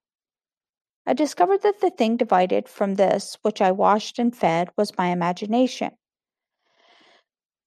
I 1.06 1.14
discovered 1.14 1.62
that 1.62 1.80
the 1.80 1.90
thing 1.90 2.18
divided 2.18 2.68
from 2.68 2.96
this 2.96 3.38
which 3.42 3.62
I 3.62 3.72
washed 3.72 4.20
and 4.20 4.36
fed 4.36 4.70
was 4.78 4.98
my 4.98 5.08
imagination. 5.08 5.92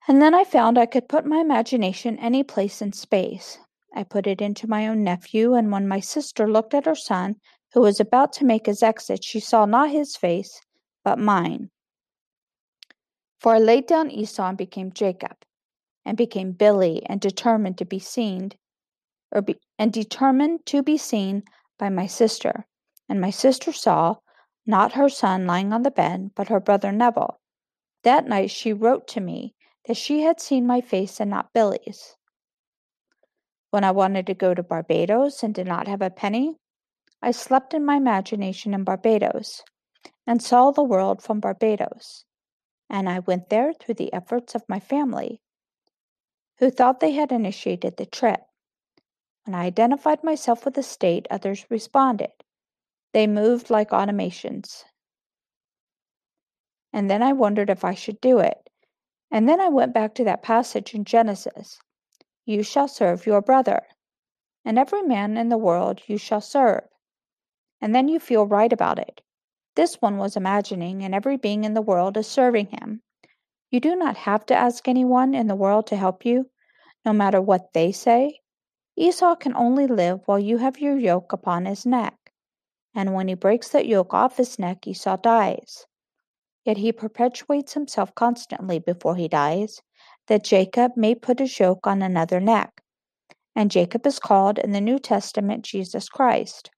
And 0.06 0.20
then 0.20 0.34
I 0.34 0.44
found 0.44 0.76
I 0.76 0.84
could 0.84 1.08
put 1.08 1.24
my 1.24 1.38
imagination 1.38 2.18
any 2.18 2.42
place 2.42 2.82
in 2.82 2.92
space. 2.92 3.58
I 3.94 4.04
put 4.04 4.26
it 4.26 4.42
into 4.42 4.68
my 4.68 4.86
own 4.86 5.02
nephew, 5.02 5.54
and 5.54 5.72
when 5.72 5.88
my 5.88 6.00
sister 6.00 6.50
looked 6.50 6.74
at 6.74 6.84
her 6.84 6.94
son, 6.94 7.36
who 7.74 7.80
was 7.80 7.98
about 7.98 8.32
to 8.32 8.44
make 8.44 8.66
his 8.66 8.84
exit, 8.84 9.24
she 9.24 9.40
saw 9.40 9.66
not 9.66 9.90
his 9.90 10.16
face, 10.16 10.60
but 11.04 11.18
mine. 11.18 11.68
For 13.40 13.56
I 13.56 13.58
laid 13.58 13.88
down 13.88 14.12
Esau 14.12 14.48
and 14.48 14.56
became 14.56 14.92
Jacob, 14.92 15.36
and 16.04 16.16
became 16.16 16.52
Billy, 16.52 17.02
and 17.06 17.20
determined 17.20 17.76
to 17.78 17.84
be 17.84 17.98
seen, 17.98 18.52
or 19.32 19.42
be, 19.42 19.56
and 19.76 19.92
determined 19.92 20.64
to 20.66 20.84
be 20.84 20.96
seen 20.96 21.42
by 21.76 21.88
my 21.88 22.06
sister. 22.06 22.64
And 23.08 23.20
my 23.20 23.30
sister 23.30 23.72
saw 23.72 24.16
not 24.64 24.92
her 24.92 25.08
son 25.08 25.46
lying 25.46 25.72
on 25.72 25.82
the 25.82 25.90
bed, 25.90 26.30
but 26.36 26.48
her 26.48 26.60
brother 26.60 26.92
Neville. 26.92 27.40
That 28.04 28.26
night 28.26 28.52
she 28.52 28.72
wrote 28.72 29.08
to 29.08 29.20
me 29.20 29.54
that 29.86 29.96
she 29.96 30.22
had 30.22 30.40
seen 30.40 30.64
my 30.66 30.80
face 30.80 31.18
and 31.18 31.28
not 31.28 31.52
Billy's. 31.52 32.14
When 33.70 33.82
I 33.82 33.90
wanted 33.90 34.28
to 34.28 34.34
go 34.34 34.54
to 34.54 34.62
Barbados 34.62 35.42
and 35.42 35.52
did 35.52 35.66
not 35.66 35.88
have 35.88 36.00
a 36.00 36.08
penny, 36.08 36.56
I 37.24 37.30
slept 37.30 37.72
in 37.72 37.86
my 37.86 37.96
imagination 37.96 38.74
in 38.74 38.84
Barbados 38.84 39.62
and 40.26 40.42
saw 40.42 40.70
the 40.70 40.82
world 40.82 41.22
from 41.22 41.40
Barbados. 41.40 42.26
And 42.90 43.08
I 43.08 43.20
went 43.20 43.48
there 43.48 43.72
through 43.72 43.94
the 43.94 44.12
efforts 44.12 44.54
of 44.54 44.68
my 44.68 44.78
family, 44.78 45.40
who 46.58 46.68
thought 46.68 47.00
they 47.00 47.12
had 47.12 47.32
initiated 47.32 47.96
the 47.96 48.04
trip. 48.04 48.42
When 49.46 49.54
I 49.54 49.64
identified 49.64 50.22
myself 50.22 50.66
with 50.66 50.74
the 50.74 50.82
state, 50.82 51.26
others 51.30 51.64
responded. 51.70 52.32
They 53.14 53.26
moved 53.26 53.70
like 53.70 53.88
automations. 53.88 54.84
And 56.92 57.10
then 57.10 57.22
I 57.22 57.32
wondered 57.32 57.70
if 57.70 57.86
I 57.86 57.94
should 57.94 58.20
do 58.20 58.40
it. 58.40 58.68
And 59.30 59.48
then 59.48 59.62
I 59.62 59.70
went 59.70 59.94
back 59.94 60.14
to 60.16 60.24
that 60.24 60.42
passage 60.42 60.94
in 60.94 61.06
Genesis 61.06 61.78
You 62.44 62.62
shall 62.62 62.86
serve 62.86 63.24
your 63.24 63.40
brother, 63.40 63.80
and 64.62 64.78
every 64.78 65.00
man 65.00 65.38
in 65.38 65.48
the 65.48 65.56
world 65.56 66.02
you 66.06 66.18
shall 66.18 66.42
serve. 66.42 66.84
And 67.84 67.94
then 67.94 68.08
you 68.08 68.18
feel 68.18 68.46
right 68.46 68.72
about 68.72 68.98
it. 68.98 69.20
This 69.76 69.96
one 69.96 70.16
was 70.16 70.38
imagining, 70.38 71.04
and 71.04 71.14
every 71.14 71.36
being 71.36 71.64
in 71.64 71.74
the 71.74 71.82
world 71.82 72.16
is 72.16 72.26
serving 72.26 72.68
him. 72.68 73.02
You 73.70 73.78
do 73.78 73.94
not 73.94 74.16
have 74.16 74.46
to 74.46 74.54
ask 74.54 74.88
anyone 74.88 75.34
in 75.34 75.48
the 75.48 75.54
world 75.54 75.86
to 75.88 75.96
help 75.96 76.24
you, 76.24 76.48
no 77.04 77.12
matter 77.12 77.42
what 77.42 77.74
they 77.74 77.92
say. 77.92 78.40
Esau 78.96 79.34
can 79.34 79.54
only 79.54 79.86
live 79.86 80.20
while 80.24 80.38
you 80.38 80.56
have 80.56 80.78
your 80.78 80.96
yoke 80.96 81.34
upon 81.34 81.66
his 81.66 81.84
neck, 81.84 82.14
and 82.94 83.12
when 83.12 83.28
he 83.28 83.34
breaks 83.34 83.68
that 83.68 83.86
yoke 83.86 84.14
off 84.14 84.38
his 84.38 84.58
neck, 84.58 84.86
Esau 84.86 85.18
dies. 85.18 85.84
Yet 86.64 86.78
he 86.78 86.90
perpetuates 86.90 87.74
himself 87.74 88.14
constantly 88.14 88.78
before 88.78 89.16
he 89.16 89.28
dies, 89.28 89.82
that 90.28 90.42
Jacob 90.42 90.92
may 90.96 91.14
put 91.14 91.38
his 91.38 91.60
yoke 91.60 91.86
on 91.86 92.00
another 92.00 92.40
neck. 92.40 92.80
And 93.54 93.70
Jacob 93.70 94.06
is 94.06 94.18
called 94.18 94.58
in 94.58 94.72
the 94.72 94.80
New 94.80 94.98
Testament 94.98 95.66
Jesus 95.66 96.08
Christ. 96.08 96.70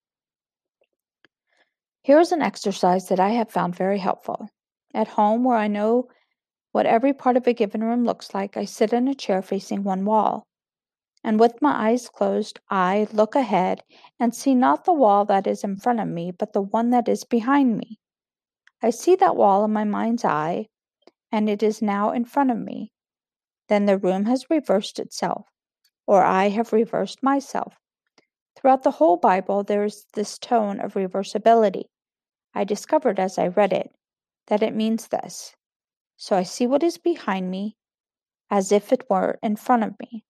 Here 2.06 2.20
is 2.20 2.30
an 2.30 2.40
exercise 2.40 3.08
that 3.08 3.18
I 3.18 3.30
have 3.30 3.50
found 3.50 3.75
very 3.75 3.98
helpful. 3.98 4.48
At 4.94 5.08
home, 5.08 5.42
where 5.42 5.56
I 5.56 5.66
know 5.66 6.06
what 6.70 6.86
every 6.86 7.12
part 7.12 7.36
of 7.36 7.48
a 7.48 7.52
given 7.52 7.82
room 7.82 8.04
looks 8.04 8.32
like, 8.32 8.56
I 8.56 8.64
sit 8.64 8.92
in 8.92 9.08
a 9.08 9.14
chair 9.16 9.42
facing 9.42 9.82
one 9.82 10.04
wall. 10.04 10.46
And 11.25 11.40
with 11.40 11.60
my 11.60 11.88
eyes 11.88 12.08
closed, 12.08 12.60
I 12.70 13.08
look 13.12 13.34
ahead 13.34 13.82
and 14.20 14.32
see 14.32 14.54
not 14.54 14.84
the 14.84 14.92
wall 14.92 15.25
that 15.25 15.48
is 15.48 15.64
in 15.64 15.78
front 15.78 15.98
of 15.98 16.06
me, 16.06 16.30
but 16.30 16.52
the 16.52 16.60
one 16.60 16.90
that 16.90 17.08
is 17.08 17.25
behind 17.25 17.76
me. 17.76 17.98
I 18.80 18.90
see 18.90 19.16
that 19.16 19.34
wall 19.34 19.64
in 19.64 19.72
my 19.72 19.82
mind's 19.82 20.25
eye, 20.25 20.68
and 21.32 21.50
it 21.50 21.60
is 21.60 21.82
now 21.82 22.12
in 22.12 22.25
front 22.25 22.52
of 22.52 22.58
me. 22.58 22.92
Then 23.68 23.86
the 23.86 23.98
room 23.98 24.26
has 24.26 24.48
reversed 24.48 25.00
itself, 25.00 25.48
or 26.06 26.22
I 26.22 26.50
have 26.50 26.72
reversed 26.72 27.25
myself. 27.25 27.75
Throughout 28.54 28.84
the 28.84 28.92
whole 28.92 29.16
Bible, 29.16 29.64
there 29.64 29.82
is 29.82 30.06
this 30.14 30.38
tone 30.38 30.78
of 30.78 30.94
reversibility. 30.94 31.86
I 32.56 32.64
discovered 32.64 33.20
as 33.20 33.38
I 33.38 33.48
read 33.48 33.75
it 33.75 33.94
that 34.46 34.62
it 34.62 34.75
means 34.75 35.08
this. 35.08 35.54
So 36.16 36.34
I 36.34 36.42
see 36.42 36.66
what 36.66 36.82
is 36.82 36.96
behind 36.96 37.50
me 37.50 37.76
as 38.50 38.72
if 38.72 38.94
it 38.94 39.04
were 39.10 39.38
in 39.42 39.56
front 39.56 39.84
of 39.84 39.92
me. 40.00 40.25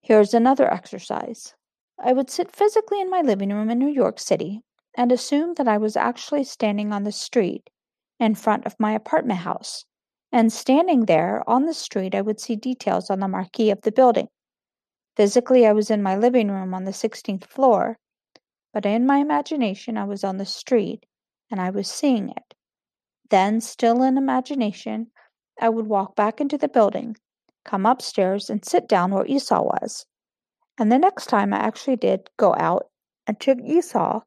Here's 0.00 0.34
another 0.34 0.68
exercise. 0.68 1.54
I 2.02 2.12
would 2.12 2.30
sit 2.30 2.50
physically 2.50 3.00
in 3.00 3.08
my 3.08 3.20
living 3.20 3.50
room 3.50 3.70
in 3.70 3.78
New 3.78 3.86
York 3.86 4.18
City 4.18 4.62
and 4.96 5.12
assume 5.12 5.54
that 5.54 5.68
I 5.68 5.78
was 5.78 5.96
actually 5.96 6.42
standing 6.42 6.92
on 6.92 7.04
the 7.04 7.12
street 7.12 7.70
in 8.18 8.34
front 8.34 8.66
of 8.66 8.74
my 8.80 8.90
apartment 8.90 9.40
house. 9.40 9.84
And 10.32 10.52
standing 10.52 11.04
there 11.04 11.48
on 11.48 11.66
the 11.66 11.74
street, 11.74 12.12
I 12.12 12.22
would 12.22 12.40
see 12.40 12.56
details 12.56 13.08
on 13.08 13.20
the 13.20 13.28
marquee 13.28 13.70
of 13.70 13.82
the 13.82 13.92
building. 13.92 14.26
Physically, 15.16 15.64
I 15.64 15.72
was 15.72 15.92
in 15.92 16.02
my 16.02 16.16
living 16.16 16.50
room 16.50 16.74
on 16.74 16.86
the 16.86 16.92
16th 16.92 17.44
floor, 17.44 17.98
but 18.72 18.86
in 18.86 19.06
my 19.06 19.18
imagination, 19.18 19.96
I 19.96 20.04
was 20.04 20.24
on 20.24 20.36
the 20.38 20.46
street 20.46 21.06
and 21.50 21.60
I 21.60 21.70
was 21.70 21.90
seeing 21.90 22.30
it. 22.30 22.54
Then, 23.30 23.60
still 23.60 24.02
in 24.02 24.18
imagination, 24.18 25.10
I 25.60 25.68
would 25.68 25.86
walk 25.86 26.16
back 26.16 26.40
into 26.40 26.58
the 26.58 26.68
building, 26.68 27.16
come 27.64 27.86
upstairs, 27.86 28.50
and 28.50 28.64
sit 28.64 28.88
down 28.88 29.12
where 29.12 29.26
Esau 29.26 29.62
was. 29.62 30.06
And 30.78 30.90
the 30.90 30.98
next 30.98 31.26
time 31.26 31.52
I 31.52 31.58
actually 31.58 31.96
did 31.96 32.30
go 32.36 32.54
out 32.56 32.90
and 33.26 33.38
took 33.38 33.58
Esau 33.60 34.22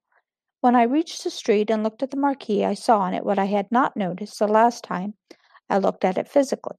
when 0.63 0.77
I 0.77 0.83
reached 0.83 1.25
the 1.25 1.29
street 1.29 1.69
and 1.69 1.83
looked 1.83 2.03
at 2.03 2.11
the 2.11 2.15
marquee, 2.15 2.63
I 2.63 2.73
saw 2.73 2.99
on 2.99 3.13
it 3.13 3.25
what 3.25 3.37
I 3.37 3.47
had 3.47 3.69
not 3.69 3.97
noticed 3.97 4.39
the 4.39 4.47
last 4.47 4.81
time 4.85 5.15
I 5.69 5.77
looked 5.77 6.05
at 6.05 6.17
it 6.17 6.29
physically. 6.29 6.77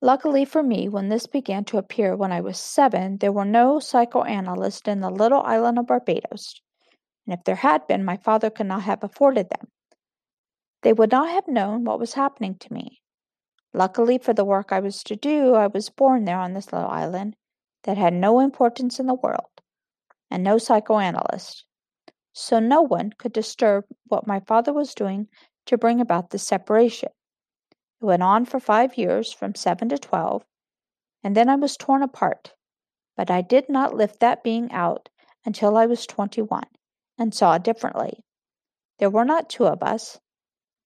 Luckily 0.00 0.44
for 0.44 0.62
me, 0.62 0.88
when 0.88 1.08
this 1.08 1.26
began 1.26 1.64
to 1.64 1.78
appear 1.78 2.14
when 2.14 2.30
I 2.30 2.40
was 2.40 2.58
seven, 2.58 3.18
there 3.18 3.32
were 3.32 3.44
no 3.44 3.80
psychoanalysts 3.80 4.86
in 4.86 5.00
the 5.00 5.10
little 5.10 5.42
island 5.42 5.78
of 5.78 5.88
Barbados, 5.88 6.60
and 7.26 7.34
if 7.34 7.44
there 7.44 7.56
had 7.56 7.86
been, 7.88 8.04
my 8.04 8.16
father 8.16 8.48
could 8.48 8.66
not 8.66 8.82
have 8.82 9.02
afforded 9.02 9.50
them. 9.50 9.68
They 10.82 10.92
would 10.92 11.10
not 11.10 11.30
have 11.30 11.48
known 11.48 11.84
what 11.84 11.98
was 11.98 12.14
happening 12.14 12.54
to 12.58 12.72
me. 12.72 13.02
Luckily 13.74 14.18
for 14.18 14.32
the 14.32 14.44
work 14.44 14.72
I 14.72 14.80
was 14.80 15.02
to 15.02 15.16
do, 15.16 15.54
I 15.54 15.66
was 15.66 15.90
born 15.90 16.24
there 16.24 16.38
on 16.38 16.54
this 16.54 16.72
little 16.72 16.88
island 16.88 17.34
that 17.82 17.98
had 17.98 18.14
no 18.14 18.38
importance 18.38 19.00
in 19.00 19.06
the 19.06 19.14
world 19.14 19.60
and 20.30 20.44
no 20.44 20.58
psychoanalyst. 20.58 21.64
So 22.32 22.60
no 22.60 22.82
one 22.82 23.12
could 23.18 23.32
disturb 23.32 23.84
what 24.06 24.28
my 24.28 24.40
father 24.40 24.72
was 24.72 24.94
doing 24.94 25.28
to 25.66 25.76
bring 25.76 26.00
about 26.00 26.30
this 26.30 26.46
separation. 26.46 27.10
It 28.00 28.04
went 28.04 28.22
on 28.22 28.44
for 28.44 28.60
five 28.60 28.96
years, 28.96 29.32
from 29.32 29.54
seven 29.54 29.88
to 29.88 29.98
twelve, 29.98 30.44
and 31.24 31.36
then 31.36 31.48
I 31.48 31.56
was 31.56 31.76
torn 31.76 32.02
apart. 32.02 32.54
But 33.16 33.30
I 33.30 33.40
did 33.40 33.68
not 33.68 33.94
lift 33.94 34.20
that 34.20 34.44
being 34.44 34.70
out 34.70 35.08
until 35.44 35.76
I 35.76 35.86
was 35.86 36.06
twenty 36.06 36.42
one 36.42 36.68
and 37.18 37.34
saw 37.34 37.58
differently. 37.58 38.24
There 38.98 39.10
were 39.10 39.24
not 39.24 39.50
two 39.50 39.66
of 39.66 39.82
us, 39.82 40.20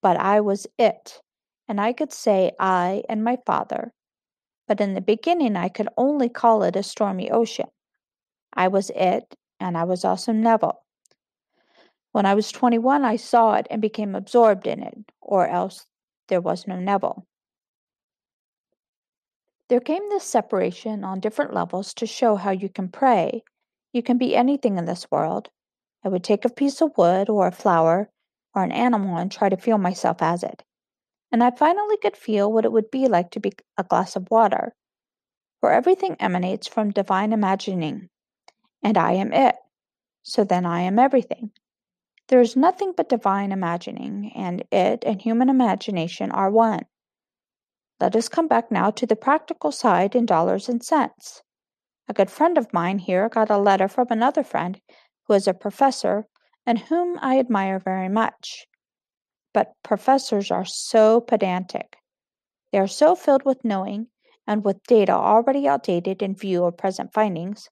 but 0.01 0.17
I 0.17 0.41
was 0.41 0.65
it, 0.79 1.21
and 1.67 1.79
I 1.79 1.93
could 1.93 2.11
say 2.11 2.51
I 2.59 3.03
and 3.07 3.23
my 3.23 3.37
father. 3.45 3.93
But 4.67 4.81
in 4.81 4.95
the 4.95 5.01
beginning, 5.01 5.55
I 5.55 5.69
could 5.69 5.89
only 5.97 6.29
call 6.29 6.63
it 6.63 6.75
a 6.75 6.83
stormy 6.83 7.29
ocean. 7.29 7.69
I 8.53 8.67
was 8.69 8.89
it, 8.91 9.35
and 9.59 9.77
I 9.77 9.83
was 9.83 10.03
also 10.03 10.31
Neville. 10.31 10.83
When 12.11 12.25
I 12.25 12.33
was 12.33 12.51
21, 12.51 13.05
I 13.05 13.15
saw 13.17 13.53
it 13.55 13.67
and 13.69 13.81
became 13.81 14.15
absorbed 14.15 14.67
in 14.67 14.81
it, 14.81 14.97
or 15.21 15.47
else 15.47 15.85
there 16.27 16.41
was 16.41 16.67
no 16.67 16.79
Neville. 16.79 17.25
There 19.69 19.79
came 19.79 20.09
this 20.09 20.23
separation 20.23 21.03
on 21.03 21.19
different 21.19 21.53
levels 21.53 21.93
to 21.95 22.05
show 22.05 22.35
how 22.35 22.51
you 22.51 22.69
can 22.69 22.89
pray. 22.89 23.43
You 23.91 24.03
can 24.03 24.17
be 24.17 24.35
anything 24.35 24.77
in 24.77 24.85
this 24.85 25.09
world. 25.09 25.49
I 26.03 26.09
would 26.09 26.23
take 26.23 26.45
a 26.45 26.49
piece 26.49 26.81
of 26.81 26.97
wood 26.97 27.29
or 27.29 27.47
a 27.47 27.51
flower 27.51 28.09
or 28.53 28.63
an 28.63 28.71
animal 28.71 29.17
and 29.17 29.31
try 29.31 29.49
to 29.49 29.57
feel 29.57 29.77
myself 29.77 30.21
as 30.21 30.43
it. 30.43 30.63
And 31.31 31.43
I 31.43 31.51
finally 31.51 31.97
could 31.97 32.17
feel 32.17 32.51
what 32.51 32.65
it 32.65 32.71
would 32.71 32.91
be 32.91 33.07
like 33.07 33.31
to 33.31 33.39
be 33.39 33.53
a 33.77 33.83
glass 33.83 34.15
of 34.15 34.29
water, 34.29 34.75
for 35.59 35.71
everything 35.71 36.15
emanates 36.19 36.67
from 36.67 36.91
divine 36.91 37.33
imagining 37.33 38.09
and 38.83 38.97
I 38.97 39.13
am 39.13 39.31
it. 39.31 39.55
So 40.23 40.43
then 40.43 40.65
I 40.65 40.81
am 40.81 40.99
everything. 40.99 41.51
There 42.29 42.41
is 42.41 42.55
nothing 42.55 42.93
but 42.95 43.09
divine 43.09 43.51
imagining, 43.51 44.31
and 44.33 44.63
it 44.71 45.03
and 45.05 45.21
human 45.21 45.49
imagination 45.49 46.31
are 46.31 46.49
one. 46.49 46.85
Let 47.99 48.15
us 48.15 48.29
come 48.29 48.47
back 48.47 48.71
now 48.71 48.91
to 48.91 49.05
the 49.05 49.15
practical 49.15 49.71
side 49.71 50.15
in 50.15 50.25
dollars 50.25 50.69
and 50.69 50.83
cents. 50.83 51.41
A 52.07 52.13
good 52.13 52.31
friend 52.31 52.57
of 52.57 52.73
mine 52.73 52.99
here 52.99 53.29
got 53.29 53.49
a 53.49 53.57
letter 53.57 53.87
from 53.87 54.07
another 54.09 54.43
friend 54.43 54.81
who 55.27 55.33
is 55.33 55.47
a 55.47 55.53
professor 55.53 56.27
and 56.65 56.79
whom 56.79 57.19
I 57.21 57.39
admire 57.39 57.79
very 57.79 58.09
much. 58.09 58.67
But 59.53 59.73
professors 59.83 60.49
are 60.49 60.65
so 60.65 61.21
pedantic. 61.21 61.97
They 62.71 62.79
are 62.79 62.87
so 62.87 63.15
filled 63.15 63.43
with 63.43 63.63
knowing 63.63 64.07
and 64.47 64.63
with 64.63 64.83
data 64.83 65.13
already 65.13 65.67
outdated 65.67 66.21
in 66.21 66.35
view 66.35 66.65
of 66.65 66.77
present 66.77 67.13
findings 67.13 67.69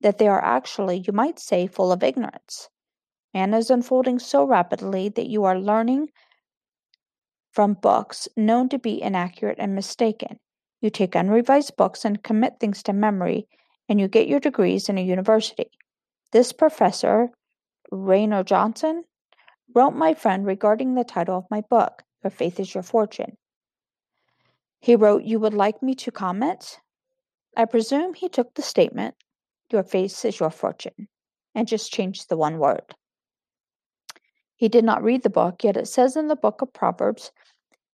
that 0.00 0.18
they 0.18 0.28
are 0.28 0.42
actually, 0.44 0.98
you 0.98 1.12
might 1.12 1.38
say, 1.38 1.66
full 1.66 1.92
of 1.92 2.02
ignorance. 2.02 2.68
Man 3.34 3.54
is 3.54 3.70
unfolding 3.70 4.18
so 4.18 4.44
rapidly 4.44 5.08
that 5.10 5.28
you 5.28 5.44
are 5.44 5.58
learning 5.58 6.08
from 7.52 7.74
books 7.74 8.28
known 8.36 8.68
to 8.68 8.78
be 8.78 9.00
inaccurate 9.00 9.58
and 9.58 9.74
mistaken. 9.74 10.38
You 10.80 10.90
take 10.90 11.14
unrevised 11.14 11.76
books 11.76 12.04
and 12.04 12.22
commit 12.22 12.60
things 12.60 12.82
to 12.84 12.92
memory, 12.92 13.48
and 13.88 13.98
you 13.98 14.08
get 14.08 14.28
your 14.28 14.40
degrees 14.40 14.88
in 14.88 14.98
a 14.98 15.02
university. 15.02 15.70
This 16.32 16.52
professor, 16.52 17.30
Raynor 17.90 18.44
Johnson, 18.44 19.04
wrote 19.74 19.94
my 19.94 20.14
friend 20.14 20.44
regarding 20.44 20.94
the 20.94 21.04
title 21.04 21.38
of 21.38 21.50
my 21.50 21.62
book, 21.62 22.02
Your 22.22 22.30
Faith 22.30 22.60
is 22.60 22.74
Your 22.74 22.82
Fortune. 22.82 23.36
He 24.80 24.96
wrote, 24.96 25.24
You 25.24 25.40
would 25.40 25.54
like 25.54 25.82
me 25.82 25.94
to 25.96 26.10
comment? 26.10 26.78
I 27.56 27.64
presume 27.64 28.14
he 28.14 28.28
took 28.28 28.54
the 28.54 28.62
statement, 28.62 29.14
Your 29.72 29.82
faith 29.82 30.24
is 30.24 30.38
your 30.38 30.50
fortune, 30.50 31.08
and 31.54 31.66
just 31.66 31.92
changed 31.92 32.28
the 32.28 32.36
one 32.36 32.58
word. 32.58 32.94
He 34.56 34.68
did 34.68 34.84
not 34.84 35.02
read 35.02 35.22
the 35.22 35.30
book, 35.30 35.62
yet 35.62 35.76
it 35.76 35.86
says 35.86 36.16
in 36.16 36.28
the 36.28 36.36
book 36.36 36.62
of 36.62 36.72
Proverbs, 36.72 37.30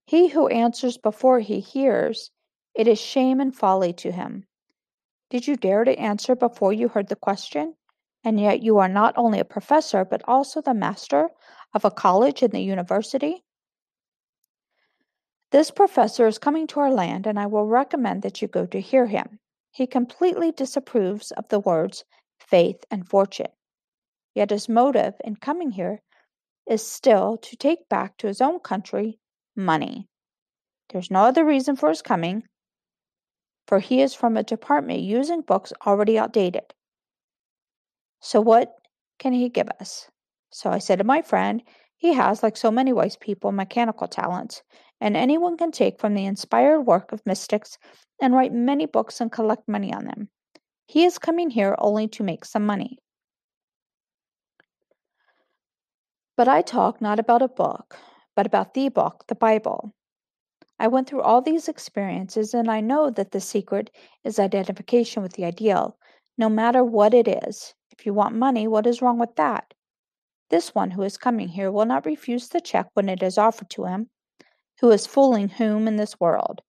He 0.07 0.29
who 0.29 0.47
answers 0.47 0.97
before 0.97 1.41
he 1.41 1.59
hears, 1.61 2.31
it 2.75 2.89
is 2.89 3.01
shame 3.01 3.41
and 3.41 3.55
folly 3.55 3.93
to 3.95 4.13
him. 4.13 4.47
Did 5.29 5.47
you 5.47 5.57
dare 5.57 5.85
to 5.85 5.99
answer 5.99 6.35
before 6.35 6.73
you 6.73 6.89
heard 6.89 7.09
the 7.09 7.17
question? 7.17 7.75
And 8.25 8.39
yet 8.39 8.63
you 8.63 8.79
are 8.79 8.89
not 8.89 9.15
only 9.17 9.41
a 9.41 9.45
professor, 9.45 10.05
but 10.05 10.23
also 10.27 10.63
the 10.63 10.73
master 10.73 11.31
of 11.75 11.85
a 11.85 11.91
college 11.91 12.43
and 12.43 12.53
the 12.53 12.61
university? 12.61 13.43
This 15.51 15.71
professor 15.71 16.27
is 16.27 16.39
coming 16.39 16.67
to 16.69 16.81
our 16.81 16.93
land, 16.93 17.27
and 17.27 17.39
I 17.39 17.47
will 17.47 17.67
recommend 17.67 18.23
that 18.23 18.41
you 18.41 18.49
go 18.49 18.65
to 18.67 18.81
hear 18.81 19.07
him. 19.07 19.41
He 19.73 19.87
completely 19.87 20.53
disapproves 20.53 21.31
of 21.33 21.49
the 21.49 21.61
words 21.61 22.05
faith 22.39 22.85
and 22.91 23.09
fortune. 23.09 23.51
Yet 24.35 24.51
his 24.51 24.69
motive 24.69 25.15
in 25.25 25.37
coming 25.37 25.73
here 25.73 26.01
is 26.69 26.87
still 26.87 27.39
to 27.39 27.57
take 27.57 27.89
back 27.89 28.17
to 28.19 28.27
his 28.27 28.41
own 28.41 28.61
country 28.61 29.19
money. 29.57 30.09
There's 30.91 31.11
no 31.11 31.21
other 31.21 31.45
reason 31.45 31.77
for 31.77 31.89
his 31.89 32.03
coming, 32.03 32.45
for 33.67 33.79
he 33.79 34.03
is 34.03 34.15
from 34.15 34.37
a 34.37 34.43
department 34.43 35.01
using 35.01 35.41
books 35.41 35.73
already 35.87 36.19
outdated. 36.19 36.75
So, 38.21 38.41
what 38.41 38.75
can 39.19 39.33
he 39.33 39.49
give 39.49 39.69
us? 39.81 40.09
So 40.51 40.71
I 40.71 40.79
said 40.79 40.99
to 40.99 41.05
my 41.05 41.23
friend, 41.23 41.63
he 41.97 42.13
has, 42.13 42.43
like 42.43 42.57
so 42.57 42.71
many 42.71 42.93
wise 42.93 43.17
people, 43.17 43.53
mechanical 43.53 44.09
talents, 44.09 44.63
and 45.01 45.17
anyone 45.17 45.57
can 45.57 45.73
take 45.73 46.01
from 46.01 46.15
the 46.15 46.27
inspired 46.27 46.83
work 46.83 47.13
of 47.13 47.25
mystics 47.25 47.79
and 48.21 48.35
write 48.35 48.53
many 48.53 48.87
books 48.87 49.21
and 49.21 49.33
collect 49.33 49.69
money 49.69 49.95
on 49.95 50.05
them. 50.05 50.29
He 50.87 51.05
is 51.05 51.19
coming 51.19 51.49
here 51.49 51.75
only 51.79 52.09
to 52.09 52.23
make 52.23 52.45
some 52.45 52.67
money. 52.67 52.99
But 56.43 56.49
I 56.49 56.61
talk 56.61 57.01
not 57.01 57.21
about 57.21 57.41
a 57.41 57.47
book, 57.47 57.97
but 58.35 58.47
about 58.47 58.75
the 58.75 58.89
book, 58.89 59.23
the 59.29 59.37
Bible. 59.37 59.95
I 60.77 60.89
went 60.89 61.09
through 61.09 61.23
all 61.23 61.41
these 61.41 61.69
experiences, 61.69 62.53
and 62.53 62.69
I 62.69 62.81
know 62.81 63.11
that 63.11 63.31
the 63.31 63.41
secret 63.41 63.93
is 64.25 64.41
identification 64.41 65.23
with 65.23 65.35
the 65.35 65.45
ideal, 65.45 65.97
no 66.37 66.49
matter 66.49 66.83
what 66.83 67.15
it 67.15 67.29
is. 67.29 67.75
If 67.93 68.05
you 68.05 68.13
want 68.13 68.35
money, 68.35 68.67
what 68.67 68.89
is 68.89 69.01
wrong 69.01 69.21
with 69.21 69.37
that? 69.37 69.73
This 70.51 70.75
one 70.75 70.91
who 70.91 71.05
is 71.05 71.17
coming 71.17 71.47
here 71.47 71.71
will 71.71 71.85
not 71.85 72.07
refuse 72.07 72.49
the 72.49 72.61
check 72.61 72.89
when 72.95 73.09
it 73.09 73.23
is 73.23 73.39
offered 73.39 73.71
to 73.71 73.85
him, 73.85 74.11
who 74.81 74.91
is 74.91 75.07
fooling 75.07 75.49
whom 75.49 75.87
in 75.87 75.95
this 75.95 76.19
world. 76.19 76.61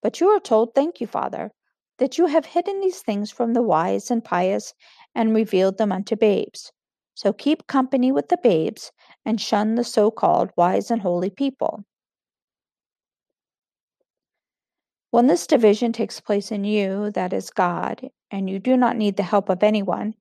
But 0.00 0.20
you 0.20 0.28
are 0.28 0.38
told, 0.38 0.76
Thank 0.76 1.00
you, 1.00 1.08
Father, 1.08 1.50
that 1.98 2.18
you 2.18 2.26
have 2.26 2.46
hidden 2.46 2.78
these 2.78 3.02
things 3.02 3.32
from 3.32 3.54
the 3.54 3.62
wise 3.62 4.12
and 4.12 4.24
pious 4.24 4.74
and 5.12 5.34
revealed 5.34 5.76
them 5.76 5.90
unto 5.90 6.14
babes. 6.14 6.70
So 7.16 7.32
keep 7.32 7.66
company 7.66 8.12
with 8.12 8.28
the 8.28 8.38
babes 8.40 8.92
and 9.28 9.38
shun 9.38 9.74
the 9.74 9.84
so 9.84 10.10
called 10.10 10.50
wise 10.56 10.90
and 10.90 11.02
holy 11.02 11.28
people. 11.28 11.84
When 15.10 15.26
this 15.26 15.46
division 15.46 15.92
takes 15.92 16.18
place 16.18 16.50
in 16.50 16.64
you, 16.64 17.10
that 17.10 17.34
is 17.34 17.50
God, 17.50 18.08
and 18.30 18.48
you 18.48 18.58
do 18.58 18.74
not 18.74 18.96
need 18.96 19.18
the 19.18 19.22
help 19.22 19.50
of 19.50 19.62
anyone, 19.62 20.14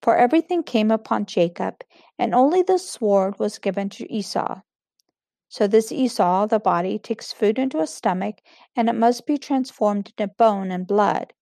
for 0.00 0.16
everything 0.16 0.62
came 0.62 0.90
upon 0.90 1.26
Jacob, 1.26 1.84
and 2.18 2.34
only 2.34 2.62
the 2.62 2.78
sword 2.78 3.38
was 3.38 3.58
given 3.58 3.90
to 3.90 4.10
Esau. 4.10 4.62
So 5.50 5.66
this 5.66 5.92
Esau, 5.92 6.46
the 6.46 6.58
body, 6.58 6.98
takes 6.98 7.34
food 7.34 7.58
into 7.58 7.80
a 7.80 7.86
stomach, 7.86 8.36
and 8.74 8.88
it 8.88 8.94
must 8.94 9.26
be 9.26 9.36
transformed 9.36 10.10
into 10.16 10.32
bone 10.38 10.70
and 10.70 10.86
blood. 10.86 11.34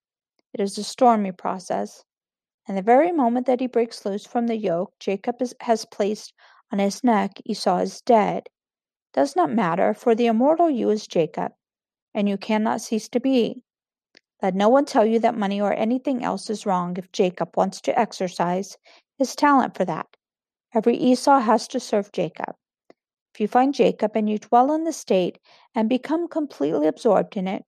It 0.53 0.61
is 0.61 0.77
a 0.77 0.83
stormy 0.83 1.31
process. 1.31 2.03
And 2.67 2.77
the 2.77 2.83
very 2.83 3.13
moment 3.13 3.47
that 3.47 3.61
he 3.61 3.69
breaks 3.69 4.05
loose 4.05 4.27
from 4.27 4.49
the 4.49 4.57
yoke 4.57 4.93
Jacob 4.99 5.41
is, 5.41 5.55
has 5.61 5.85
placed 5.85 6.35
on 6.73 6.79
his 6.79 7.03
neck, 7.03 7.41
Esau 7.45 7.79
is 7.79 8.01
dead. 8.01 8.49
Does 9.13 9.35
not 9.35 9.51
matter, 9.51 9.93
for 9.93 10.15
the 10.15 10.27
immortal 10.27 10.71
you 10.71 10.91
is 10.91 11.07
Jacob, 11.07 11.53
and 12.15 12.29
you 12.29 12.37
cannot 12.37 12.81
cease 12.81 13.09
to 13.09 13.21
be. 13.21 13.63
Let 14.43 14.55
no 14.55 14.69
one 14.69 14.85
tell 14.85 15.05
you 15.05 15.19
that 15.19 15.37
money 15.37 15.61
or 15.61 15.75
anything 15.75 16.25
else 16.25 16.49
is 16.49 16.65
wrong 16.65 16.97
if 16.97 17.13
Jacob 17.13 17.57
wants 17.57 17.81
to 17.83 17.99
exercise 17.99 18.79
his 19.19 19.35
talent 19.37 19.77
for 19.77 19.85
that. 19.85 20.07
Every 20.73 20.97
Esau 20.97 21.41
has 21.41 21.67
to 21.69 21.81
serve 21.81 22.13
Jacob. 22.13 22.55
If 23.35 23.41
you 23.41 23.49
find 23.49 23.75
Jacob 23.75 24.13
and 24.15 24.31
you 24.31 24.39
dwell 24.39 24.73
in 24.73 24.85
the 24.85 24.93
state 24.93 25.39
and 25.75 25.89
become 25.89 26.29
completely 26.29 26.87
absorbed 26.87 27.37
in 27.37 27.49
it, 27.49 27.65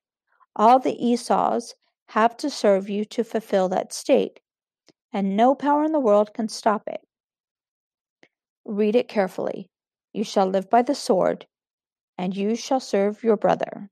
all 0.56 0.78
the 0.78 0.96
Esau's 1.04 1.74
have 2.06 2.36
to 2.38 2.50
serve 2.50 2.88
you 2.88 3.04
to 3.06 3.24
fulfill 3.24 3.68
that 3.70 3.92
state, 3.92 4.40
and 5.12 5.36
no 5.36 5.54
power 5.54 5.84
in 5.84 5.92
the 5.92 6.00
world 6.00 6.34
can 6.34 6.48
stop 6.48 6.82
it. 6.86 7.00
Read 8.64 8.96
it 8.96 9.08
carefully. 9.08 9.68
You 10.12 10.24
shall 10.24 10.46
live 10.46 10.70
by 10.70 10.82
the 10.82 10.94
sword, 10.94 11.46
and 12.18 12.36
you 12.36 12.54
shall 12.54 12.80
serve 12.80 13.24
your 13.24 13.36
brother. 13.36 13.90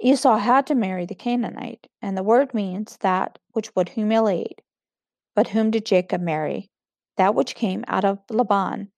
Esau 0.00 0.36
had 0.36 0.66
to 0.66 0.74
marry 0.74 1.06
the 1.06 1.14
Canaanite, 1.14 1.86
and 2.02 2.16
the 2.16 2.22
word 2.22 2.54
means 2.54 2.96
that 2.98 3.38
which 3.52 3.74
would 3.74 3.90
humiliate. 3.90 4.60
But 5.34 5.48
whom 5.48 5.70
did 5.70 5.86
Jacob 5.86 6.20
marry? 6.20 6.70
That 7.16 7.34
which 7.34 7.54
came 7.54 7.84
out 7.88 8.04
of 8.04 8.20
Laban, 8.30 8.92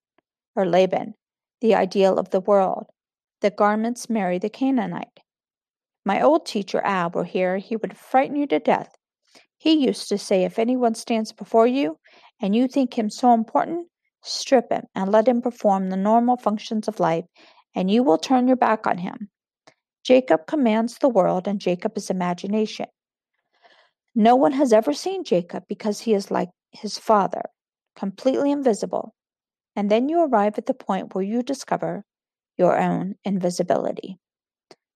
or 0.54 0.66
Laban, 0.66 1.14
the 1.60 1.74
ideal 1.74 2.18
of 2.18 2.30
the 2.30 2.40
world. 2.40 2.86
The 3.40 3.50
garments 3.50 4.10
marry 4.10 4.38
the 4.38 4.50
Canaanite. 4.50 5.20
My 6.04 6.20
old 6.20 6.44
teacher 6.44 6.80
Ab 6.84 7.14
were 7.14 7.24
here, 7.24 7.58
he 7.58 7.76
would 7.76 7.96
frighten 7.96 8.36
you 8.36 8.46
to 8.48 8.58
death. 8.58 8.94
He 9.56 9.84
used 9.84 10.08
to 10.08 10.18
say, 10.18 10.44
If 10.44 10.58
anyone 10.58 10.94
stands 10.94 11.32
before 11.32 11.66
you 11.66 11.98
and 12.40 12.54
you 12.54 12.68
think 12.68 12.96
him 12.96 13.10
so 13.10 13.32
important, 13.32 13.86
strip 14.22 14.70
him 14.70 14.84
and 14.94 15.10
let 15.10 15.28
him 15.28 15.42
perform 15.42 15.90
the 15.90 15.96
normal 15.96 16.36
functions 16.36 16.88
of 16.88 17.00
life, 17.00 17.24
and 17.74 17.90
you 17.90 18.02
will 18.02 18.18
turn 18.18 18.46
your 18.46 18.56
back 18.56 18.86
on 18.86 18.98
him. 18.98 19.28
Jacob 20.04 20.46
commands 20.46 20.98
the 20.98 21.08
world, 21.08 21.46
and 21.46 21.60
Jacob 21.60 21.96
is 21.96 22.10
imagination. 22.10 22.86
No 24.14 24.34
one 24.34 24.52
has 24.52 24.72
ever 24.72 24.92
seen 24.92 25.24
Jacob 25.24 25.64
because 25.68 26.00
he 26.00 26.14
is 26.14 26.30
like 26.30 26.50
his 26.72 26.98
father, 26.98 27.42
completely 27.94 28.50
invisible. 28.50 29.14
And 29.76 29.90
then 29.90 30.08
you 30.08 30.20
arrive 30.24 30.58
at 30.58 30.66
the 30.66 30.74
point 30.74 31.14
where 31.14 31.24
you 31.24 31.42
discover 31.42 32.04
your 32.56 32.78
own 32.78 33.14
invisibility. 33.24 34.18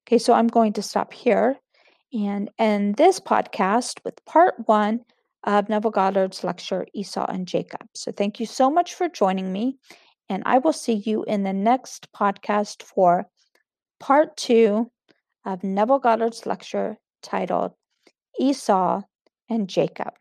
Okay, 0.07 0.19
so 0.19 0.33
I'm 0.33 0.49
going 0.49 0.73
to 0.75 0.83
stop 0.83 1.13
here 1.13 1.57
and 2.13 2.51
end 2.59 2.97
this 2.97 3.21
podcast 3.21 4.01
with 4.05 4.25
part 4.25 4.55
one 4.67 5.01
of 5.45 5.69
Neville 5.69 5.91
Goddard's 5.91 6.43
lecture, 6.43 6.87
Esau 6.95 7.27
and 7.29 7.47
Jacob. 7.47 7.87
So 7.95 8.13
thank 8.13 8.41
you 8.41 8.47
so 8.47 8.71
much 8.71 8.95
for 8.95 9.09
joining 9.09 9.53
me, 9.53 9.79
and 10.29 10.43
I 10.47 10.59
will 10.59 10.73
see 10.73 10.95
you 10.95 11.25
in 11.25 11.43
the 11.43 11.53
next 11.53 12.11
podcast 12.13 12.83
for 12.83 13.27
part 14.01 14.37
two 14.37 14.91
of 15.45 15.63
Neville 15.63 15.99
Goddard's 15.99 16.47
lecture 16.47 16.97
titled 17.23 17.73
Esau 18.41 19.03
and 19.49 19.69
Jacob. 19.69 20.15